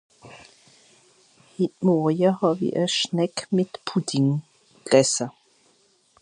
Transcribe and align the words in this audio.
hit 1.55 1.73
mòrje 1.85 2.29
hàwie 2.39 2.71
a 2.83 2.85
Schneck 2.95 3.35
mìt 3.55 3.71
Pudding 3.87 4.29
gesse 4.89 5.25